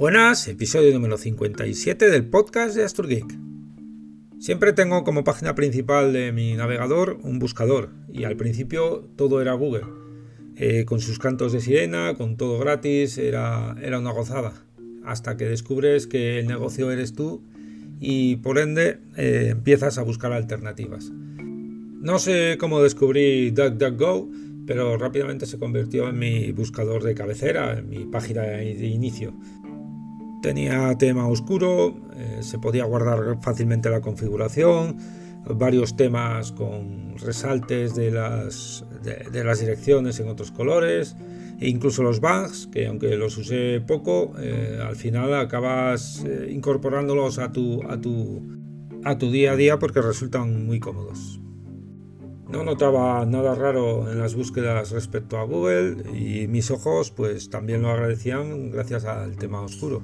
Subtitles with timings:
[0.00, 3.38] Buenas, episodio número 57 del podcast de AstroGeek.
[4.38, 9.52] Siempre tengo como página principal de mi navegador un buscador y al principio todo era
[9.52, 9.84] Google.
[10.56, 14.54] Eh, con sus cantos de sirena, con todo gratis, era, era una gozada.
[15.04, 17.42] Hasta que descubres que el negocio eres tú
[18.00, 21.10] y por ende eh, empiezas a buscar alternativas.
[21.12, 24.30] No sé cómo descubrí DuckDuckGo,
[24.66, 29.34] pero rápidamente se convirtió en mi buscador de cabecera, en mi página de inicio.
[30.42, 34.96] Tenía tema oscuro, eh, se podía guardar fácilmente la configuración,
[35.44, 41.14] varios temas con resaltes de las, de, las direcciones en otros colores,
[41.60, 47.38] e incluso los bugs, que aunque los usé poco, eh, al final acabas eh, incorporándolos
[47.38, 48.42] a tu, a, tu,
[49.04, 51.38] a tu día a día porque resultan muy cómodos.
[52.48, 57.82] No notaba nada raro en las búsquedas respecto a Google y mis ojos pues también
[57.82, 60.02] lo agradecían gracias al tema oscuro.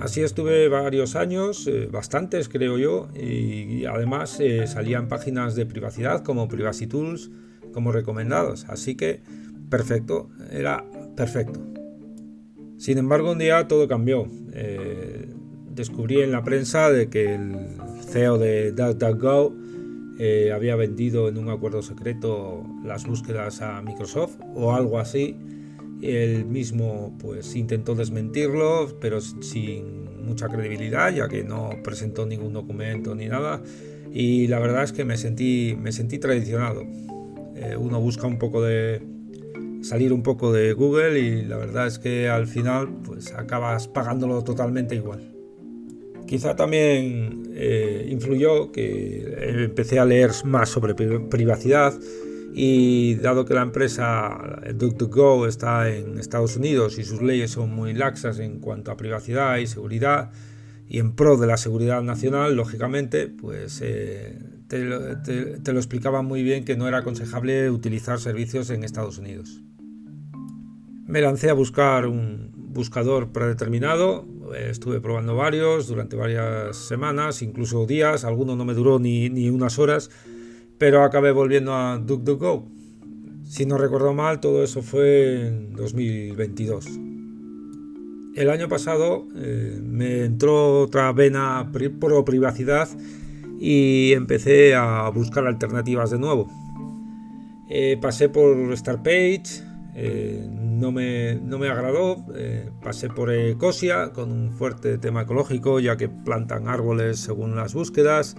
[0.00, 6.24] Así estuve varios años, eh, bastantes creo yo, y, además eh, salían páginas de privacidad
[6.24, 7.30] como Privacy Tools
[7.74, 9.20] como recomendados, así que
[9.68, 11.60] perfecto, era perfecto.
[12.78, 14.26] Sin embargo, un día todo cambió.
[14.54, 15.28] Eh,
[15.74, 17.54] descubrí en la prensa de que el
[18.08, 19.54] CEO de DuckDuckGo
[20.54, 25.36] había vendido en un acuerdo secreto las búsquedas a Microsoft o algo así
[26.02, 33.14] él mismo pues intentó desmentirlo, pero sin mucha credibilidad, ya que no presentó ningún documento
[33.14, 33.62] ni nada.
[34.12, 36.82] Y la verdad es que me sentí, me sentí traicionado.
[37.56, 39.02] Eh, uno busca un poco de
[39.82, 44.42] salir un poco de Google y la verdad es que al final pues acabas pagándolo
[44.44, 45.32] totalmente igual.
[46.26, 51.92] Quizá también eh, influyó que empecé a leer más sobre privacidad
[52.52, 57.94] y dado que la empresa DuckDuckGo está en Estados Unidos y sus leyes son muy
[57.94, 60.30] laxas en cuanto a privacidad y seguridad
[60.88, 66.64] y en pro de la seguridad nacional, lógicamente, pues eh, te, lo explicaba muy bien
[66.64, 69.62] que no era aconsejable utilizar servicios en Estados Unidos.
[71.06, 78.24] Me lancé a buscar un buscador predeterminado, estuve probando varios durante varias semanas, incluso días,
[78.24, 80.10] alguno no me duró ni, ni unas horas,
[80.80, 82.66] pero acabé volviendo a DuckDuckGo.
[83.44, 86.86] Si no recuerdo mal, todo eso fue en 2022.
[88.34, 92.88] El año pasado eh, me entró otra vena pro privacidad
[93.60, 96.48] y empecé a buscar alternativas de nuevo.
[97.68, 99.62] Eh, pasé por Starpage,
[99.94, 102.24] eh, no, me, no, me, agradó.
[102.82, 108.34] pasé por Ecosia con un fuerte tema ecológico, ya que plantan árboles según las búsquedas.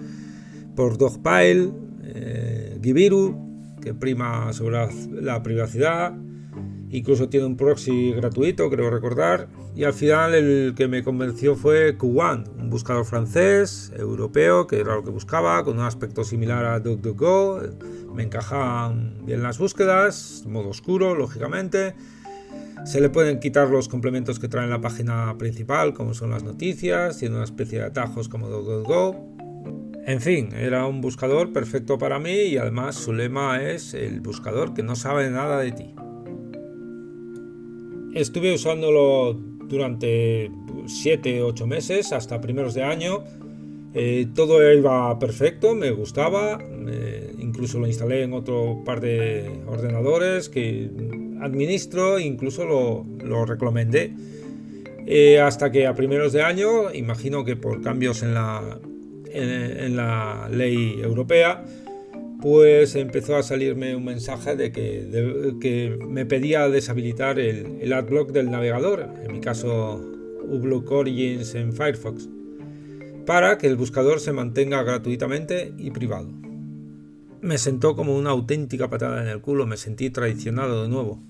[0.75, 1.69] Por Dogpile,
[2.03, 3.51] eh, Gibiru,
[3.81, 4.87] que prima sobre
[5.21, 6.13] la, privacidad.
[6.89, 9.47] Incluso tiene un proxy gratuito, creo recordar.
[9.75, 14.95] Y al final el que me convenció fue Qwan, un buscador francés, europeo, que era
[14.95, 17.61] lo que buscaba, con un aspecto similar a DuckDuckGo.
[18.13, 21.95] Me encajan bien las búsquedas, modo oscuro, lógicamente.
[22.83, 27.17] Se le pueden quitar los complementos que trae la página principal, como son las noticias,
[27.17, 29.40] tiene una especie de atajos como DuckDuckGo.
[30.05, 34.73] En fin, era un buscador perfecto para mí y además su lema es el buscador
[34.73, 35.93] que no sabe nada de ti.
[38.15, 43.23] Estuve usándolo durante 7-8 meses hasta primeros de año.
[43.93, 46.59] Eh, todo iba perfecto, me gustaba.
[47.37, 50.89] incluso lo instalé en otro par de ordenadores que
[51.41, 54.13] administro, incluso lo, lo recomendé.
[55.05, 58.79] Eh, hasta que a primeros de año, imagino que por cambios en la,
[59.33, 61.63] en, la ley europea,
[62.41, 68.49] pues empezó a salirme un mensaje de que, me pedía deshabilitar el, el, adblock del
[68.49, 70.01] navegador, en mi caso
[70.43, 72.29] uBlock Origins en Firefox,
[73.25, 76.29] para que el buscador se mantenga gratuitamente y privado.
[77.41, 81.23] Me sentó como una auténtica patada en el culo, me sentí traicionado de nuevo.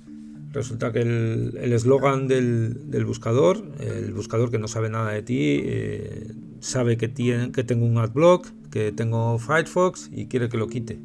[0.51, 5.61] Resulta que el eslogan del, del, buscador, el buscador que no sabe nada de ti,
[5.63, 6.27] eh,
[6.61, 10.99] sabe que, tiene, que tengo un adblock, que tengo Firefox y quiere que lo quite.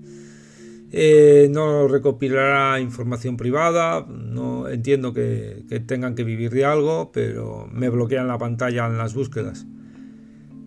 [0.93, 7.89] Eh, no recopilará información privada, no entiendo que, tengan que vivir de algo, pero me
[7.89, 9.67] bloquean la pantalla en las búsquedas.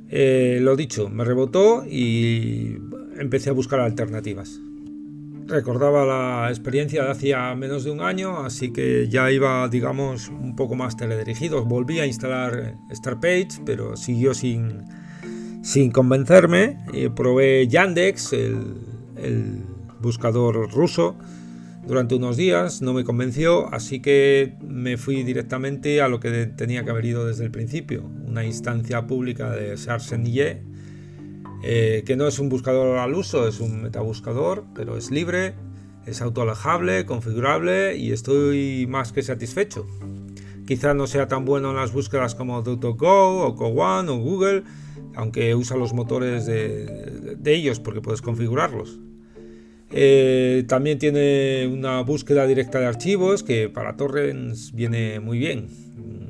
[0.09, 2.77] Eh, lo dicho, me rebotó y
[3.18, 4.59] empecé a buscar alternativas.
[5.49, 10.55] Recordaba la experiencia de hacía menos de un año, así que ya iba, digamos, un
[10.55, 11.65] poco más teledirigido.
[11.65, 14.83] Volví a instalar Starpage, pero siguió sin,
[15.63, 16.77] sin convencerme.
[17.15, 19.65] probé Yandex, el,
[19.99, 21.17] buscador ruso.
[21.87, 26.83] durante unos días, no me convenció, así que me fui directamente a lo que tenía
[26.83, 30.61] que haber ido desde el principio, una instancia pública de Sarsenye,
[31.61, 35.56] eh, que no es un buscador al uso, es un metabuscador, pero es libre,
[36.06, 39.85] es autoalejable, configurable y estoy más que satisfecho.
[40.65, 44.63] Quizá no sea tan bueno en las búsquedas como DuckDuckGo o Co1 o Google,
[45.15, 49.00] aunque usa los motores de, ellos porque puedes configurarlos.
[49.91, 55.67] Eh, también tiene una búsqueda directa de archivos que para torrents viene muy bien.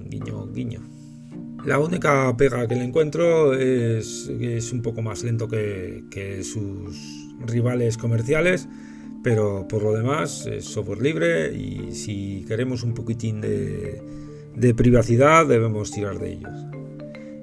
[0.07, 0.98] Guiño, guiño.
[1.65, 6.97] La única pega que le encuentro es que es un poco más lento que, sus
[7.45, 8.67] rivales comerciales,
[9.23, 15.91] pero por lo demás es software libre y si queremos un poquitín de, privacidad debemos
[15.91, 16.53] tirar de ellos.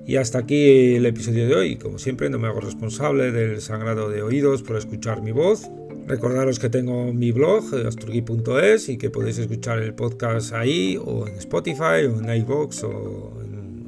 [0.07, 1.77] Y hasta aquí el episodio de hoy.
[1.77, 5.69] Como siempre, no me hago responsable del sangrado de oídos por escuchar mi voz.
[6.07, 11.35] Recordaros que tengo mi blog, asturgui.es, y que podéis escuchar el podcast ahí, o en
[11.35, 13.46] Spotify, o en iVoox, o en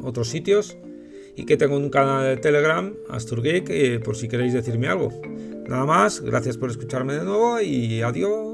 [0.09, 0.77] otros sitios.
[1.37, 5.11] Y que tengo un canal de Telegram, Asturgeek, eh, por si queréis decirme algo.
[5.69, 8.48] Nada más, gracias por escucharme de nuevo y adiós.